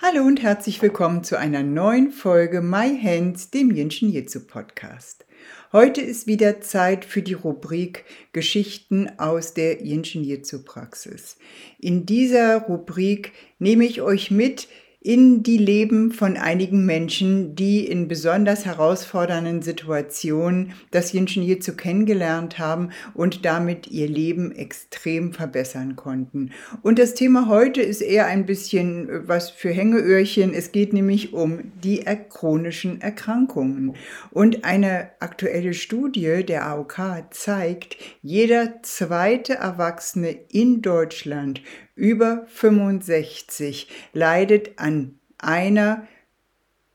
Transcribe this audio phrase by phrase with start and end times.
[0.00, 5.26] Hallo und herzlich willkommen zu einer neuen Folge My Hands, dem Jinshin Jitsu Podcast.
[5.72, 11.36] Heute ist wieder Zeit für die Rubrik Geschichten aus der Jinshin Jitsu Praxis.
[11.80, 14.68] In dieser Rubrik nehme ich euch mit
[15.00, 22.58] in die Leben von einigen Menschen, die in besonders herausfordernden Situationen das Jinshin Jitsu kennengelernt
[22.58, 26.50] haben und damit ihr Leben extrem verbessern konnten.
[26.82, 30.52] Und das Thema heute ist eher ein bisschen äh, was für Hängeöhrchen.
[30.52, 33.94] Es geht nämlich um die chronischen Erkrankungen.
[34.32, 36.98] Und eine aktuelle Studie der AOK
[37.30, 41.62] zeigt, jeder zweite Erwachsene in Deutschland
[41.98, 46.06] über 65 leidet an einer,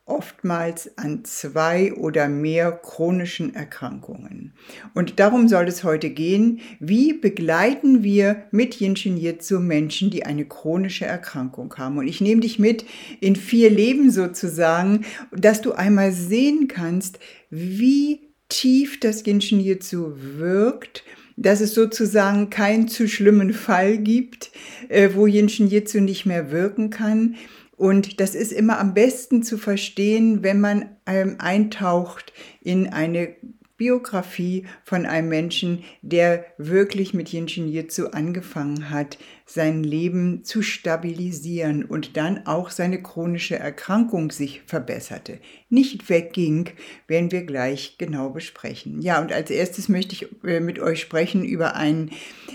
[0.06, 4.54] oftmals an zwei oder mehr chronischen Erkrankungen.
[4.94, 10.46] Und darum soll es heute gehen, wie begleiten wir mit Jinshin Jitsu Menschen, die eine
[10.46, 11.98] chronische Erkrankung haben.
[11.98, 12.86] Und ich nehme dich mit
[13.22, 21.04] in vier Leben sozusagen, dass du einmal sehen kannst, wie tief das Jinshin Jitsu wirkt,
[21.36, 24.52] dass es sozusagen keinen zu schlimmen Fall gibt,
[24.90, 27.36] äh, wo Jinshin Jitsu nicht mehr wirken kann.
[27.76, 33.36] Und das ist immer am besten zu verstehen, wenn man ähm, eintaucht in eine
[33.84, 41.84] Biografie von einem Menschen, der wirklich mit Jinshin Jitsu angefangen hat, sein Leben zu stabilisieren
[41.84, 45.40] und dann auch seine chronische Erkrankung sich verbesserte.
[45.70, 46.70] Nicht wegging,
[47.08, 49.02] werden wir gleich genau besprechen.
[49.02, 52.12] Ja, und als erstes möchte ich äh, mit euch sprechen über einen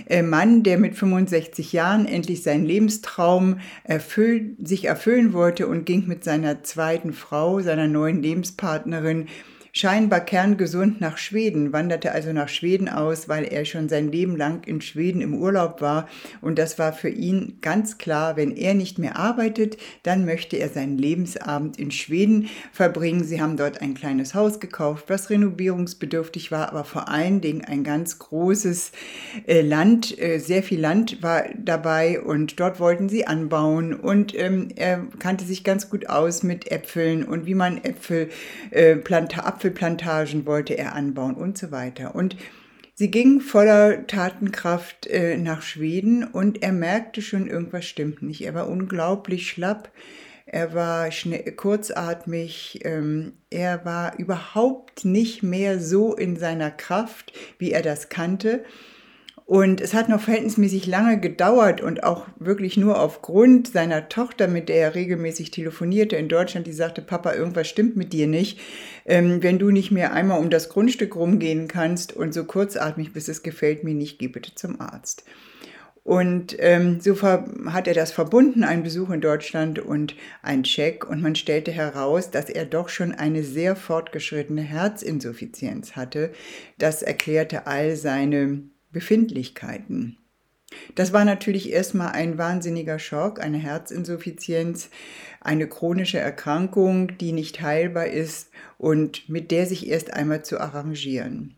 [0.06, 6.06] äh, Mann, der mit 65 Jahren endlich seinen Lebenstraum erfüllt, sich erfüllen wollte und ging
[6.06, 9.26] mit seiner zweiten Frau, seiner neuen Lebenspartnerin,
[9.72, 14.64] scheinbar kerngesund nach Schweden, wanderte also nach Schweden aus, weil er schon sein Leben lang
[14.64, 16.08] in Schweden im Urlaub war.
[16.40, 20.68] Und das war für ihn ganz klar, wenn er nicht mehr arbeitet, dann möchte er
[20.68, 23.24] seinen Lebensabend in Schweden verbringen.
[23.24, 27.84] Sie haben dort ein kleines Haus gekauft, was renovierungsbedürftig war, aber vor allen Dingen ein
[27.84, 28.92] ganz großes
[29.46, 33.94] äh, Land, äh, sehr viel Land war dabei und dort wollten sie anbauen.
[33.94, 38.28] Und ähm, er kannte sich ganz gut aus mit Äpfeln und wie man Äpfel,
[38.70, 42.14] äh, Planta Apfelplantagen wollte er anbauen und so weiter.
[42.14, 42.36] Und
[42.94, 48.42] sie ging voller Tatenkraft äh, nach Schweden und er merkte schon, irgendwas stimmt nicht.
[48.42, 49.90] Er war unglaublich schlapp.
[50.46, 57.72] Er war schnell, kurzatmig, ähm, er war überhaupt nicht mehr so in seiner Kraft, wie
[57.72, 58.64] er das kannte.
[59.48, 64.68] Und es hat noch verhältnismäßig lange gedauert und auch wirklich nur aufgrund seiner Tochter, mit
[64.68, 68.60] der er regelmäßig telefonierte in Deutschland, die sagte, Papa, irgendwas stimmt mit dir nicht.
[69.06, 73.30] Ähm, wenn du nicht mehr einmal um das Grundstück rumgehen kannst und so kurzatmig bist,
[73.30, 75.24] es gefällt mir nicht, geh bitte zum Arzt.
[76.04, 81.08] Und ähm, so hat er das verbunden, einen Besuch in Deutschland und ein Check.
[81.08, 86.32] Und man stellte heraus, dass er doch schon eine sehr fortgeschrittene Herzinsuffizienz hatte.
[86.76, 90.18] Das erklärte all seine Befindlichkeiten.
[90.94, 94.90] Das war natürlich erstmal ein wahnsinniger Schock, eine Herzinsuffizienz,
[95.40, 101.57] eine chronische Erkrankung, die nicht heilbar ist und mit der sich erst einmal zu arrangieren.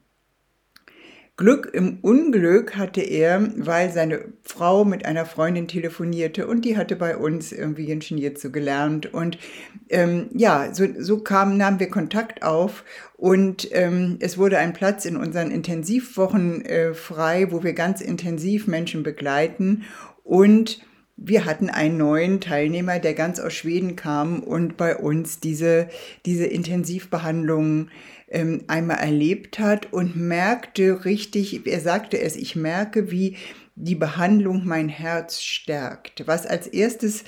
[1.41, 6.97] Glück im Unglück hatte er, weil seine Frau mit einer Freundin telefonierte und die hatte
[6.97, 9.15] bei uns irgendwie ingeniert so gelernt.
[9.15, 9.39] Und
[9.89, 12.85] ähm, ja, so, so kam, nahmen wir Kontakt auf
[13.17, 18.67] und ähm, es wurde ein Platz in unseren Intensivwochen äh, frei, wo wir ganz intensiv
[18.67, 19.85] Menschen begleiten.
[20.23, 20.85] Und
[21.17, 25.89] wir hatten einen neuen Teilnehmer, der ganz aus Schweden kam und bei uns diese,
[26.27, 27.91] diese Intensivbehandlung ähm,
[28.69, 33.37] einmal erlebt hat und merkte richtig, er sagte es, ich merke, wie
[33.77, 36.27] die Behandlung mein Herz stärkt.
[36.27, 37.25] Was als erstes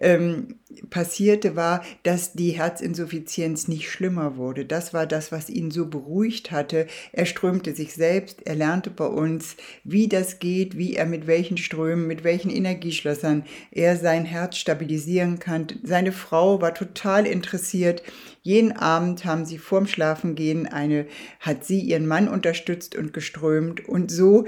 [0.00, 0.60] ähm,
[0.90, 4.64] passierte, war, dass die Herzinsuffizienz nicht schlimmer wurde.
[4.64, 6.86] Das war das, was ihn so beruhigt hatte.
[7.12, 11.56] Er strömte sich selbst, er lernte bei uns, wie das geht, wie er mit welchen
[11.56, 15.66] Strömen, mit welchen Energieschlössern er sein Herz stabilisieren kann.
[15.82, 18.02] Seine Frau war total interessiert.
[18.42, 21.06] Jeden Abend haben sie vorm Schlafengehen eine,
[21.40, 24.46] hat sie ihren Mann unterstützt und geströmt und so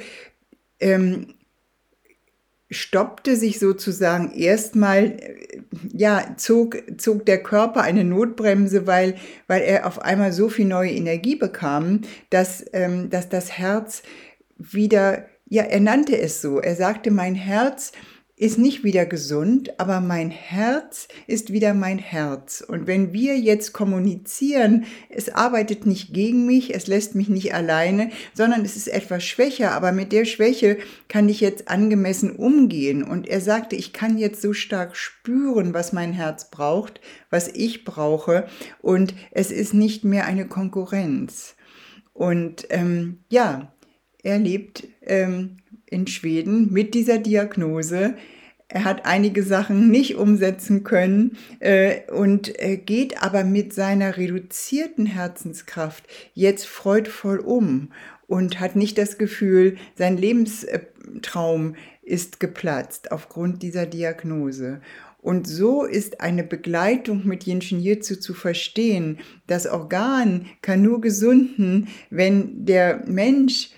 [0.81, 1.35] ähm,
[2.71, 5.17] stoppte sich sozusagen erstmal,
[5.93, 9.15] ja, zog, zog der Körper eine Notbremse, weil,
[9.47, 14.03] weil er auf einmal so viel neue Energie bekam, dass, ähm, dass das Herz
[14.59, 16.61] wieder, ja, er nannte es so.
[16.61, 17.93] Er sagte, mein Herz
[18.39, 22.61] ist nicht wieder gesund, aber mein Herz ist wieder mein Herz.
[22.61, 28.11] Und wenn wir jetzt kommunizieren, es arbeitet nicht gegen mich, es lässt mich nicht alleine,
[28.35, 33.03] sondern es ist etwas schwächer, aber mit der Schwäche kann ich jetzt angemessen umgehen.
[33.03, 37.01] Und er sagte, ich kann jetzt so stark spüren, was mein Herz braucht,
[37.31, 38.47] was ich brauche.
[38.81, 41.57] Und es ist nicht mehr eine Konkurrenz.
[42.13, 43.73] Und ähm, ja,
[44.23, 45.57] er lebt ähm,
[45.91, 48.15] in Schweden mit dieser Diagnose.
[48.69, 55.07] Er hat einige Sachen nicht umsetzen können äh, und äh, geht aber mit seiner reduzierten
[55.07, 56.05] Herzenskraft
[56.35, 57.91] jetzt freudvoll um
[58.27, 64.81] und hat nicht das Gefühl, sein Lebenstraum ist geplatzt aufgrund dieser Diagnose.
[65.21, 69.19] Und so ist eine Begleitung mit Jinshin Jitsu zu verstehen.
[69.47, 73.71] Das Organ kann nur gesunden, wenn der Mensch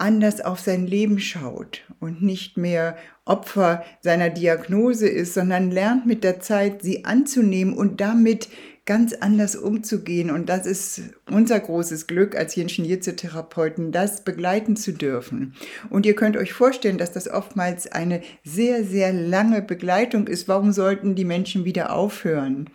[0.00, 6.24] anders auf sein Leben schaut und nicht mehr Opfer seiner Diagnose ist, sondern lernt mit
[6.24, 8.48] der Zeit, sie anzunehmen und damit
[8.86, 10.30] ganz anders umzugehen.
[10.30, 15.54] Und das ist unser großes Glück als Jinshin Jitsu Therapeuten, das begleiten zu dürfen.
[15.90, 20.48] Und ihr könnt euch vorstellen, dass das oftmals eine sehr, sehr lange Begleitung ist.
[20.48, 22.70] Warum sollten die Menschen wieder aufhören?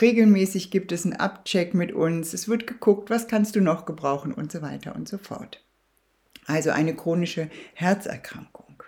[0.00, 2.32] Regelmäßig gibt es einen Abcheck mit uns.
[2.32, 5.67] Es wird geguckt, was kannst du noch gebrauchen und so weiter und so fort
[6.48, 8.82] also eine chronische Herzerkrankung,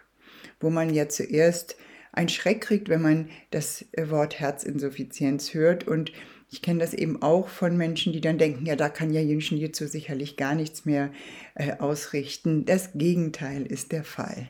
[0.59, 1.77] wo man ja zuerst
[2.13, 5.87] einen Schreck kriegt, wenn man das Wort Herzinsuffizienz hört.
[5.87, 6.11] Und
[6.51, 9.59] ich kenne das eben auch von Menschen, die dann denken, ja, da kann ja Jinshin
[9.59, 11.13] Jitsu sicherlich gar nichts mehr
[11.55, 12.65] äh, ausrichten.
[12.65, 14.49] Das Gegenteil ist der Fall.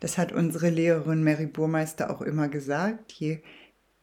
[0.00, 3.12] Das hat unsere Lehrerin Mary Burmeister auch immer gesagt.
[3.12, 3.38] Je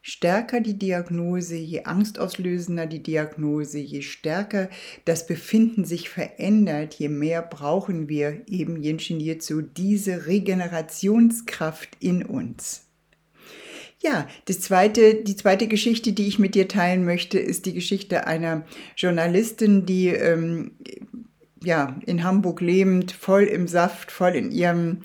[0.08, 4.70] stärker die Diagnose, je angstauslösender die Diagnose, je stärker
[5.04, 12.84] das Befinden sich verändert, je mehr brauchen wir eben Jinshin Jitsu, diese Regenerationskraft in uns.
[14.00, 18.28] Ja, das zweite, die zweite Geschichte, die ich mit dir teilen möchte, ist die Geschichte
[18.28, 18.64] einer
[18.96, 20.70] Journalistin, die ähm,
[21.64, 24.98] ja, in Hamburg lebend, voll im Saft, voll in ihrem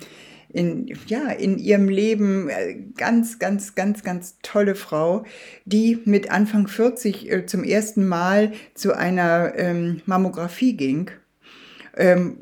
[0.54, 5.24] in, ja, in ihrem Leben äh, ganz, ganz, ganz, ganz tolle Frau,
[5.66, 11.12] die mit Anfang 40 äh, zum ersten Mal zu einer ähm, Mammographie ging.
[11.96, 12.38] Ähm,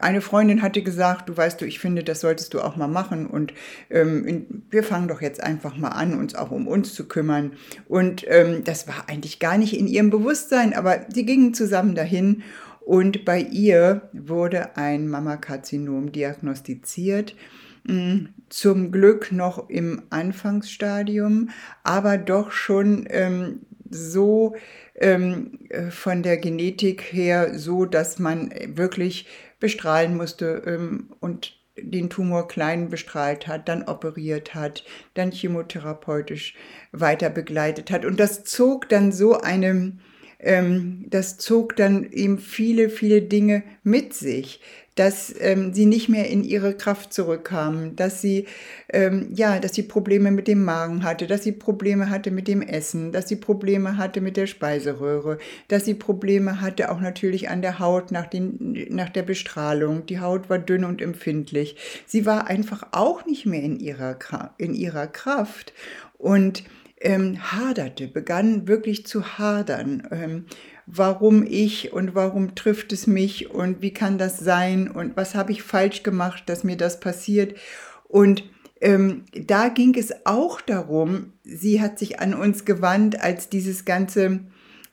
[0.00, 3.26] eine Freundin hatte gesagt, du weißt du, ich finde, das solltest du auch mal machen
[3.26, 3.52] und
[3.90, 7.52] ähm, wir fangen doch jetzt einfach mal an, uns auch um uns zu kümmern.
[7.88, 12.42] Und ähm, das war eigentlich gar nicht in ihrem Bewusstsein, aber sie gingen zusammen dahin
[12.88, 17.36] und bei ihr wurde ein Mammakarzinom diagnostiziert.
[17.84, 21.50] Mm, zum Glück noch im Anfangsstadium,
[21.84, 24.56] aber doch schon ähm, so
[24.94, 29.26] ähm, äh, von der Genetik her so, dass man wirklich
[29.60, 34.82] bestrahlen musste ähm, und den Tumor klein bestrahlt hat, dann operiert hat,
[35.12, 36.54] dann chemotherapeutisch
[36.92, 38.06] weiter begleitet hat.
[38.06, 39.92] Und das zog dann so eine
[40.40, 44.60] ähm, das zog dann eben viele, viele Dinge mit sich,
[44.94, 48.46] dass ähm, sie nicht mehr in ihre Kraft zurückkamen, dass sie,
[48.92, 52.62] ähm, ja, dass sie Probleme mit dem Magen hatte, dass sie Probleme hatte mit dem
[52.62, 57.62] Essen, dass sie Probleme hatte mit der Speiseröhre, dass sie Probleme hatte auch natürlich an
[57.62, 60.04] der Haut nach, den, nach der Bestrahlung.
[60.06, 61.76] Die Haut war dünn und empfindlich.
[62.06, 64.18] Sie war einfach auch nicht mehr in ihrer,
[64.58, 65.72] in ihrer Kraft.
[66.16, 66.64] Und
[67.00, 70.06] ähm, haderte, begann wirklich zu hadern.
[70.10, 70.44] Ähm,
[70.90, 75.52] warum ich und warum trifft es mich und wie kann das sein und was habe
[75.52, 77.56] ich falsch gemacht, dass mir das passiert.
[78.04, 78.42] Und
[78.80, 84.40] ähm, da ging es auch darum, sie hat sich an uns gewandt, als dieses ganze,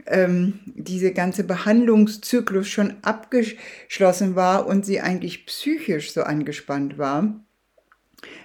[0.06, 7.45] ähm, diese ganze Behandlungszyklus schon abgeschlossen war und sie eigentlich psychisch so angespannt war.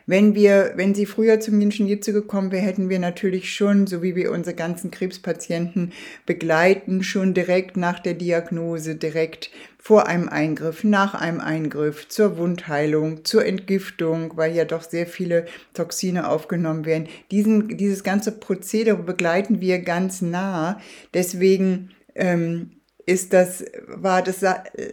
[0.07, 4.03] Wenn wir, wenn sie früher zum Menschen Jitsu gekommen wäre, hätten wir natürlich schon, so
[4.03, 5.93] wie wir unsere ganzen Krebspatienten
[6.27, 13.25] begleiten, schon direkt nach der Diagnose, direkt vor einem Eingriff, nach einem Eingriff, zur Wundheilung,
[13.25, 17.09] zur Entgiftung, weil ja doch sehr viele Toxine aufgenommen werden.
[17.31, 20.81] Diesen, dieses ganze Prozedere begleiten wir ganz nah.
[21.15, 22.73] Deswegen ähm,
[23.11, 24.45] ist das, war das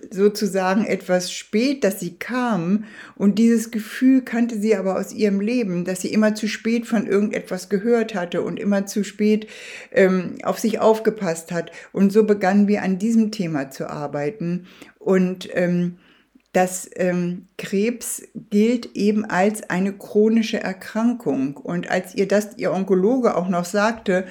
[0.10, 5.86] sozusagen etwas spät, dass sie kam und dieses Gefühl kannte sie aber aus ihrem Leben,
[5.86, 9.48] dass sie immer zu spät von irgendetwas gehört hatte und immer zu spät
[9.92, 11.72] ähm, auf sich aufgepasst hat.
[11.94, 14.66] Und so begannen wir an diesem Thema zu arbeiten
[14.98, 15.98] und ähm,
[16.58, 21.56] dass ähm, Krebs gilt eben als eine chronische Erkrankung.
[21.56, 24.26] Und als ihr das, ihr Onkologe auch noch sagte,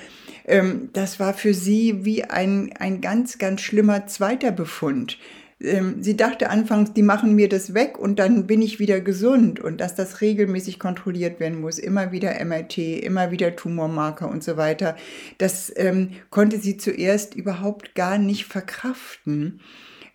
[0.45, 5.19] ähm, das war für sie wie ein, ein ganz, ganz schlimmer zweiter Befund.
[5.61, 9.61] Ähm, sie dachte anfangs, die machen mir das weg und dann bin ich wieder gesund
[9.61, 14.57] und dass das regelmäßig kontrolliert werden muss, immer wieder MRT, immer wieder Tumormarker und so
[14.57, 14.97] weiter.
[15.39, 19.61] Das ähm, konnte sie zuerst überhaupt gar nicht verkraften.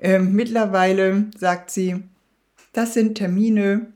[0.02, 2.04] Ähm, mittlerweile sagt sie,
[2.74, 3.94] das sind Termine,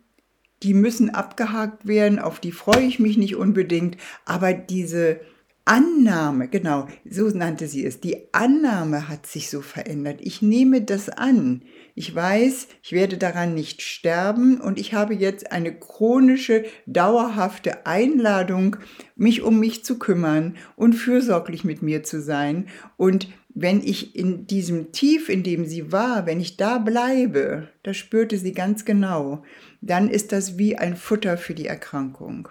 [0.63, 5.19] die müssen abgehakt werden, auf die freue ich mich nicht unbedingt, aber diese
[5.67, 8.00] Annahme, genau, so nannte sie es.
[8.00, 10.19] Die Annahme hat sich so verändert.
[10.21, 11.63] Ich nehme das an.
[11.95, 18.77] Ich weiß, ich werde daran nicht sterben und ich habe jetzt eine chronische, dauerhafte Einladung,
[19.15, 22.67] mich um mich zu kümmern und fürsorglich mit mir zu sein.
[22.95, 27.95] Und wenn ich in diesem Tief, in dem sie war, wenn ich da bleibe, das
[27.95, 29.43] spürte sie ganz genau,
[29.79, 32.50] dann ist das wie ein Futter für die Erkrankung.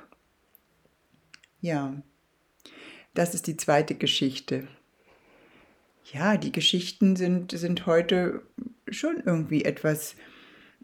[1.60, 2.02] Ja.
[3.12, 4.66] Das ist die zweite Geschichte.
[6.12, 8.42] Ja, die Geschichten sind, sind heute
[8.88, 10.16] schon irgendwie etwas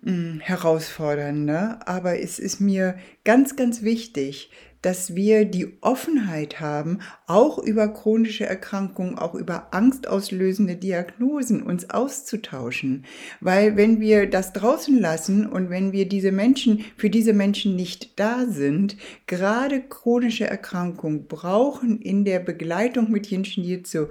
[0.02, 4.50] herausfordernder, aber es ist mir ganz, ganz wichtig,
[4.82, 13.04] dass wir die Offenheit haben, auch über chronische Erkrankungen, auch über angstauslösende Diagnosen uns auszutauschen.
[13.40, 18.18] Weil wenn wir das draußen lassen und wenn wir diese Menschen, für diese Menschen nicht
[18.18, 24.06] da sind, gerade chronische Erkrankungen brauchen in der Begleitung mit Jinshin Jitsu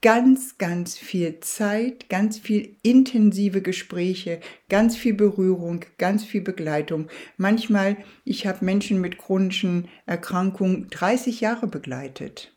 [0.00, 7.08] ganz, ganz viel Zeit, ganz viel intensive Gespräche, ganz viel Berührung, ganz viel Begleitung.
[7.36, 12.54] Manchmal, ich habe Menschen mit chronischen Erkrankungen 30 Jahre begleitet.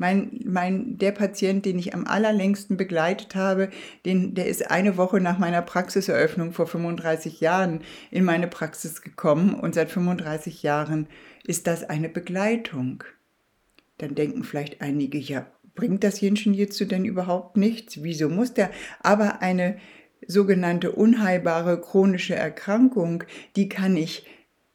[0.00, 3.68] Mein, mein, der Patient, den ich am allerlängsten begleitet habe,
[4.06, 7.80] den, der ist eine Woche nach meiner Praxiseröffnung vor 35 Jahren
[8.12, 11.08] in meine Praxis gekommen und seit 35 Jahren
[11.44, 13.02] ist das eine Begleitung.
[13.98, 15.48] Dann denken vielleicht einige, ja,
[15.78, 18.02] bringt das Jinshin Jitsu denn überhaupt nichts?
[18.02, 18.72] Wieso muss der?
[19.00, 19.78] Aber eine
[20.26, 23.22] sogenannte unheilbare chronische Erkrankung,
[23.54, 24.26] die kann ich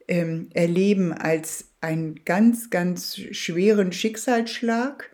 [0.08, 5.12] ähm, erleben als einen ganz, ganz schweren Schicksalsschlag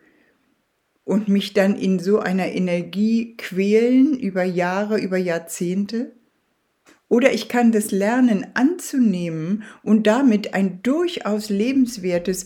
[1.05, 6.11] und mich dann in so einer Energie quälen über Jahre, über Jahrzehnte.
[7.07, 12.45] Oder ich kann das lernen anzunehmen und damit ein durchaus lebenswertes,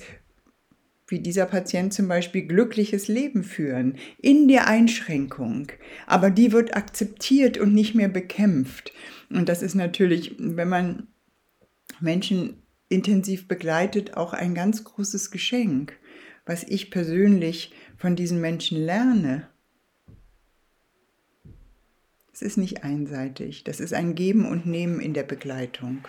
[1.14, 5.68] wie dieser Patient zum Beispiel, glückliches Leben führen, in der Einschränkung.
[6.08, 8.92] Aber die wird akzeptiert und nicht mehr bekämpft.
[9.30, 11.08] Und das ist natürlich, wenn man
[12.00, 15.94] Menschen intensiv begleitet, auch ein ganz großes Geschenk,
[16.48, 19.48] was ich persönlich von diesen Menschen lerne.
[22.34, 26.08] Es ist nicht einseitig, das ist ein Geben und Nehmen in der Begleitung.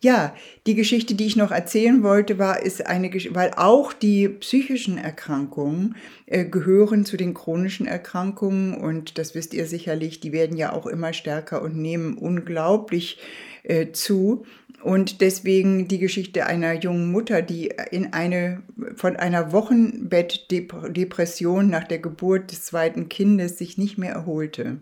[0.00, 0.34] Ja,
[0.66, 5.96] die Geschichte, die ich noch erzählen wollte, war, ist eine, weil auch die psychischen Erkrankungen
[6.26, 10.86] äh, gehören zu den chronischen Erkrankungen und das wisst ihr sicherlich, die werden ja auch
[10.86, 13.18] immer stärker und nehmen unglaublich
[13.62, 14.44] äh, zu.
[14.82, 18.62] Und deswegen die Geschichte einer jungen Mutter, die in eine,
[18.94, 24.76] von einer Wochenbettdepression nach der Geburt des zweiten Kindes sich nicht mehr erholte.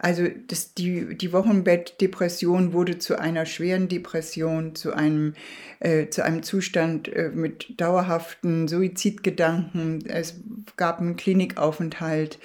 [0.00, 5.34] Also das, die, die Wochenbettdepression wurde zu einer schweren Depression, zu einem,
[5.80, 10.04] äh, zu einem Zustand äh, mit dauerhaften Suizidgedanken.
[10.06, 10.36] Es
[10.76, 12.38] gab einen Klinikaufenthalt.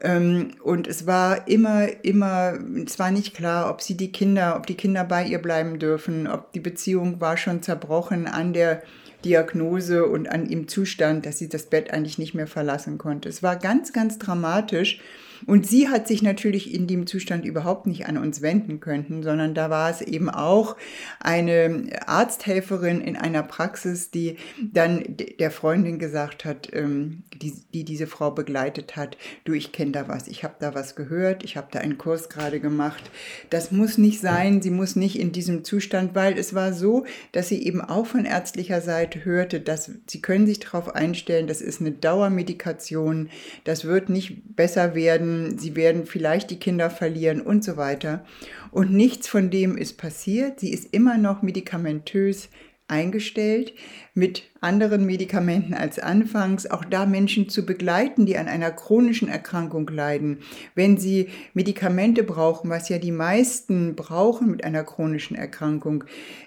[0.00, 4.66] Ähm, und es war immer, immer, es war nicht klar, ob sie die Kinder, ob
[4.66, 8.82] die Kinder bei ihr bleiben dürfen, ob die Beziehung war schon zerbrochen an der
[9.24, 13.28] Diagnose und an dem Zustand, dass sie das Bett eigentlich nicht mehr verlassen konnte.
[13.28, 15.00] Es war ganz, ganz dramatisch.
[15.46, 19.54] Und sie hat sich natürlich in dem Zustand überhaupt nicht an uns wenden können, sondern
[19.54, 20.76] da war es eben auch
[21.20, 25.02] eine Arzthelferin in einer Praxis, die dann
[25.38, 30.08] der Freundin gesagt hat, ähm, die, die diese Frau begleitet hat, du, ich kenne da
[30.08, 33.02] was, ich habe da was gehört, ich habe da einen Kurs gerade gemacht.
[33.50, 37.48] Das muss nicht sein, sie muss nicht in diesem Zustand, weil es war so, dass
[37.48, 41.80] sie eben auch von ärztlicher Seite hörte, dass sie können sich darauf einstellen, das ist
[41.80, 43.28] eine Dauermedikation,
[43.64, 48.24] das wird nicht besser werden, sie werden vielleicht die Kinder verlieren und so weiter.
[48.70, 50.60] Und nichts von dem ist passiert.
[50.60, 52.48] Sie ist immer noch medikamentös
[52.88, 53.72] eingestellt
[54.14, 59.88] mit anderen Medikamenten als anfangs, auch da Menschen zu begleiten, die an einer chronischen Erkrankung
[59.88, 60.38] leiden.
[60.74, 66.04] Wenn sie Medikamente brauchen, was ja die meisten brauchen mit einer chronischen Erkrankung,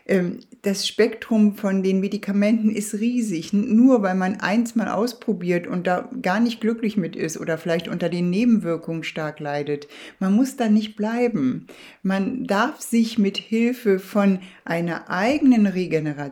[0.08, 3.54] ähm, das Spektrum von den Medikamenten ist riesig.
[3.54, 7.88] Nur weil man eins mal ausprobiert und da gar nicht glücklich mit ist oder vielleicht
[7.88, 9.88] unter den Nebenwirkungen stark leidet.
[10.20, 11.68] Man muss da nicht bleiben.
[12.02, 16.27] Man darf sich mit Hilfe von einer eigenen Regeneration,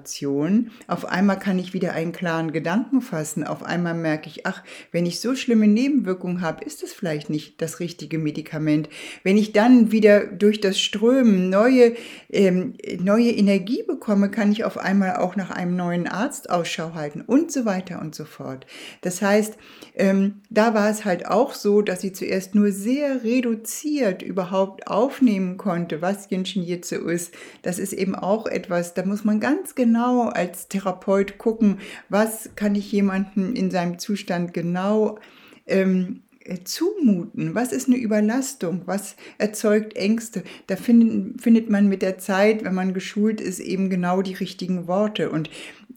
[0.88, 5.06] auf einmal kann ich wieder einen klaren Gedanken fassen, auf einmal merke ich, ach, wenn
[5.06, 8.90] ich so schlimme Nebenwirkungen habe, ist es vielleicht nicht das richtige Medikament.
[9.24, 11.96] Wenn ich dann wieder durch das Strömen neue,
[12.30, 16.94] ähm, neue Energie Energie bekomme, kann ich auf einmal auch nach einem neuen Arzt Ausschau
[16.94, 18.66] halten und so weiter und so fort.
[19.02, 19.58] Das heißt,
[19.96, 25.58] ähm, da war es halt auch so, dass sie zuerst nur sehr reduziert überhaupt aufnehmen
[25.58, 27.34] konnte, was Jinshin Jitsu ist.
[27.62, 29.85] Das ist eben auch etwas, da muss man ganz genau
[30.30, 35.20] als Therapeut gucken, was kann ich jemandem in seinem Zustand genau
[35.68, 37.56] ähm, äh, zumuten?
[37.56, 38.84] Was ist eine Überlastung?
[38.86, 40.44] Was erzeugt Ängste?
[40.68, 44.88] Da finden, findet man mit der Zeit, wenn man geschult ist, eben genau die richtigen
[44.88, 45.30] Worte.
[45.30, 45.50] Und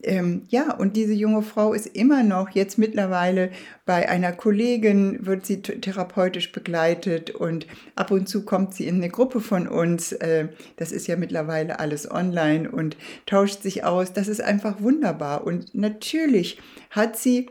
[0.03, 3.51] ähm, ja, und diese junge Frau ist immer noch jetzt mittlerweile
[3.85, 9.09] bei einer Kollegin, wird sie therapeutisch begleitet und ab und zu kommt sie in eine
[9.09, 10.13] Gruppe von uns.
[10.13, 14.13] Äh, das ist ja mittlerweile alles online und tauscht sich aus.
[14.13, 15.47] Das ist einfach wunderbar.
[15.47, 16.59] Und natürlich
[16.91, 17.49] hat sie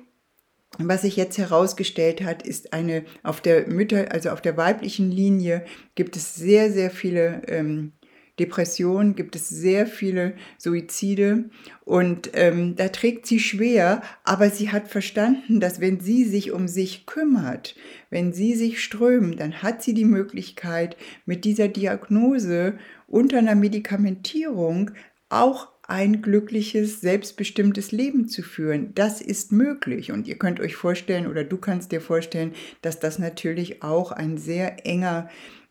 [0.80, 5.66] was sich jetzt herausgestellt hat, ist eine auf der Mütter, also auf der weiblichen Linie
[5.96, 7.94] gibt es sehr, sehr viele ähm,
[8.40, 11.46] Depressionen, gibt es sehr viele Suizide
[11.86, 16.68] und ähm, da trägt sie schwer, aber sie hat verstanden, dass wenn sie sich um
[16.68, 17.76] sich kümmert,
[18.10, 22.78] wenn sie sich strömt, dann hat sie die Möglichkeit, mit dieser Diagnose
[23.08, 24.92] unter einer Medikamentierung
[25.30, 28.94] auch ein glückliches, selbstbestimmtes Leben zu führen.
[28.94, 30.12] Das ist möglich.
[30.12, 34.38] Und ihr könnt euch vorstellen oder du kannst dir vorstellen, dass das natürlich auch ein
[34.38, 35.30] sehr enger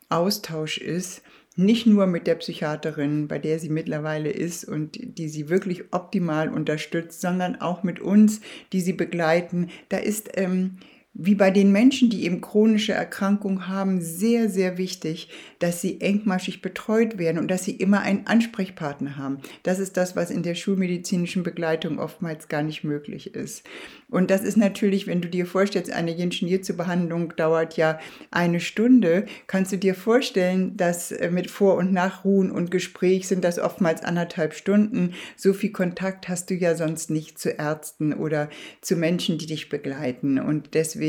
[0.09, 1.21] Austausch ist.
[1.59, 6.49] Nicht nur mit der Psychiaterin, bei der sie mittlerweile ist und die sie wirklich optimal
[6.49, 8.41] unterstützt, sondern auch mit uns,
[8.73, 9.71] die sie begleiten.
[9.89, 10.77] Da ist ähm,
[11.19, 16.61] wie bei den Menschen, die eben chronische Erkrankungen haben, sehr, sehr wichtig, dass sie engmaschig
[16.61, 19.39] betreut werden und dass sie immer einen Ansprechpartner haben.
[19.63, 23.63] Das ist das, was in der schulmedizinischen Begleitung oftmals gar nicht möglich ist.
[24.09, 29.71] Und das ist natürlich, wenn du dir vorstellst, eine Jenschen-Jitsu-Behandlung dauert ja eine Stunde, kannst
[29.71, 34.53] du dir vorstellen, dass äh, mit Vor- und Nachruhen und Gespräch sind das oftmals anderthalb
[34.53, 35.13] Stunden.
[35.35, 38.49] So viel Kontakt hast du ja sonst nicht zu Ärzten oder
[38.81, 40.39] zu Menschen, die dich begleiten.
[40.39, 41.06] Und deswegen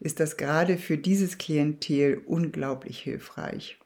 [0.00, 3.78] ist das gerade für dieses Klientel unglaublich hilfreich.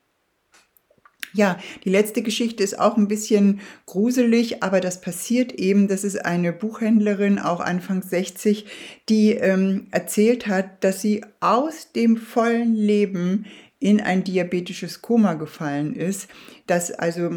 [1.37, 5.87] Ja, die letzte Geschichte ist auch ein bisschen gruselig, aber das passiert eben.
[5.87, 8.65] Das ist eine Buchhändlerin, auch Anfang 60,
[9.09, 13.45] die ähm, erzählt hat, dass sie aus dem vollen Leben
[13.79, 16.29] in ein diabetisches Koma gefallen ist,
[16.67, 17.31] dass also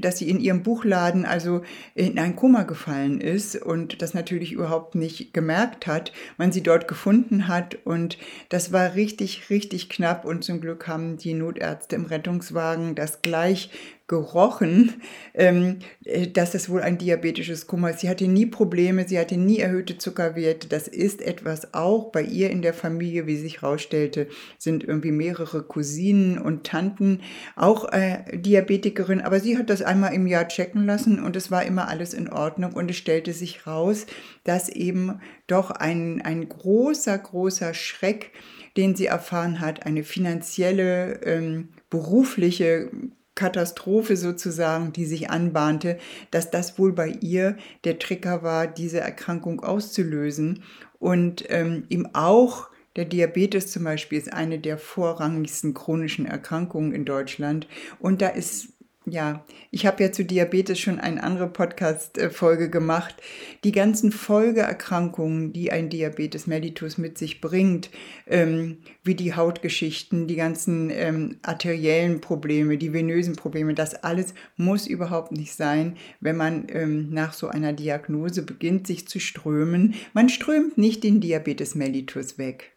[0.00, 1.62] dass sie in ihrem Buchladen also
[1.94, 6.88] in ein Koma gefallen ist und das natürlich überhaupt nicht gemerkt hat, man sie dort
[6.88, 12.04] gefunden hat und das war richtig richtig knapp und zum Glück haben die Notärzte im
[12.04, 13.70] Rettungswagen das gleich
[14.12, 15.00] gerochen,
[15.32, 18.00] ähm, äh, dass es wohl ein diabetisches Koma ist.
[18.00, 20.68] Sie hatte nie Probleme, sie hatte nie erhöhte Zuckerwerte.
[20.68, 24.26] Das ist etwas auch bei ihr in der Familie, wie sich herausstellte,
[24.58, 27.20] sind irgendwie mehrere Cousinen und Tanten
[27.56, 28.18] auch äh,
[28.52, 29.22] Diabetikerin.
[29.22, 32.30] Aber sie hat das einmal im Jahr checken lassen und es war immer alles in
[32.30, 34.06] Ordnung und es stellte sich raus,
[34.44, 38.30] dass eben doch ein, ein großer, großer Schreck,
[38.76, 42.90] den sie erfahren hat, eine finanzielle, ähm, berufliche
[43.34, 45.98] Katastrophe sozusagen, die sich anbahnte,
[46.30, 50.62] dass das wohl bei ihr der Trigger war, diese Erkrankung auszulösen.
[50.98, 57.04] Und ähm, ihm auch der Diabetes zum Beispiel ist eine der vorrangigsten chronischen Erkrankungen in
[57.04, 57.66] Deutschland.
[57.98, 58.68] Und da ist
[59.04, 63.16] ja, ich habe ja zu Diabetes schon eine andere Podcast-Folge gemacht.
[63.64, 67.90] Die ganzen Folgeerkrankungen, die ein Diabetes mellitus mit sich bringt,
[68.28, 74.86] ähm, wie die Hautgeschichten, die ganzen ähm, arteriellen Probleme, die venösen Probleme, das alles muss
[74.86, 79.94] überhaupt nicht sein, wenn man ähm, nach so einer Diagnose beginnt, sich zu strömen.
[80.12, 82.72] Man strömt nicht den Diabetes mellitus weg.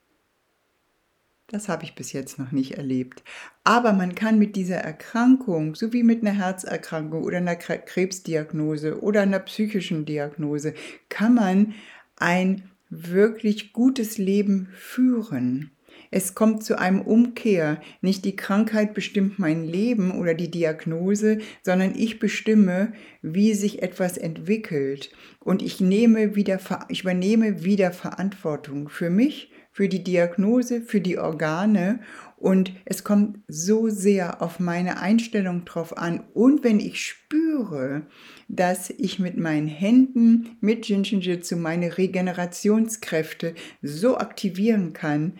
[1.47, 3.23] Das habe ich bis jetzt noch nicht erlebt.
[3.63, 9.21] Aber man kann mit dieser Erkrankung, so wie mit einer Herzerkrankung oder einer Krebsdiagnose oder
[9.21, 10.73] einer psychischen Diagnose,
[11.09, 11.75] kann man
[12.15, 15.71] ein wirklich gutes Leben führen.
[16.11, 17.81] es kommt zu einem Umkehr.
[18.01, 24.17] Nicht die Krankheit bestimmt mein Leben oder die Diagnose, sondern ich bestimme, wie sich etwas
[24.17, 25.11] entwickelt.
[25.39, 31.17] Und ich nehme wieder, ich übernehme wieder Verantwortung für mich, für die Diagnose, für die
[31.17, 31.99] Organe
[32.37, 36.23] und es kommt so sehr auf meine Einstellung drauf an.
[36.33, 38.03] Und wenn ich spüre,
[38.47, 45.33] dass ich mit meinen Händen, mit Jinshinjutsu meine Regenerationskräfte so aktivieren kann,